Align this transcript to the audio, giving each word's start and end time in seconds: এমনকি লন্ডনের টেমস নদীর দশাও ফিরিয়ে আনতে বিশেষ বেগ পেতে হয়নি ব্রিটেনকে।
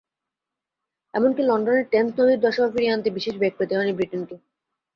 এমনকি 1.13 1.41
লন্ডনের 1.43 1.85
টেমস 1.91 2.13
নদীর 2.19 2.39
দশাও 2.41 2.71
ফিরিয়ে 2.73 2.93
আনতে 2.93 3.09
বিশেষ 3.17 3.35
বেগ 3.37 3.53
পেতে 3.57 3.73
হয়নি 3.77 3.93
ব্রিটেনকে। 3.97 4.35